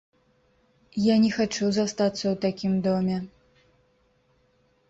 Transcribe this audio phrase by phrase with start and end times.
[1.07, 3.17] Я не хачу застацца ў такім доме.